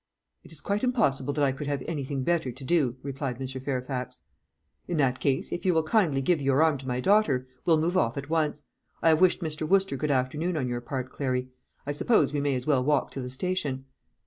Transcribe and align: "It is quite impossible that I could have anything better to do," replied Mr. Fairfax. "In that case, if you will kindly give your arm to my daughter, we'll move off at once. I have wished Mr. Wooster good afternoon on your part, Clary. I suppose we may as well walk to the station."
"It 0.43 0.51
is 0.51 0.61
quite 0.61 0.83
impossible 0.83 1.31
that 1.33 1.43
I 1.45 1.51
could 1.51 1.67
have 1.67 1.83
anything 1.87 2.23
better 2.23 2.51
to 2.51 2.63
do," 2.63 2.95
replied 3.03 3.37
Mr. 3.37 3.63
Fairfax. 3.63 4.23
"In 4.87 4.97
that 4.97 5.19
case, 5.19 5.51
if 5.51 5.63
you 5.63 5.75
will 5.75 5.83
kindly 5.83 6.21
give 6.21 6.41
your 6.41 6.63
arm 6.63 6.79
to 6.79 6.87
my 6.87 6.99
daughter, 6.99 7.47
we'll 7.65 7.77
move 7.77 7.95
off 7.95 8.17
at 8.17 8.27
once. 8.27 8.63
I 9.03 9.09
have 9.09 9.21
wished 9.21 9.41
Mr. 9.43 9.67
Wooster 9.67 9.97
good 9.97 10.09
afternoon 10.09 10.57
on 10.57 10.67
your 10.67 10.81
part, 10.81 11.11
Clary. 11.11 11.49
I 11.85 11.91
suppose 11.91 12.33
we 12.33 12.41
may 12.41 12.55
as 12.55 12.65
well 12.65 12.83
walk 12.83 13.11
to 13.11 13.21
the 13.21 13.29
station." 13.29 13.85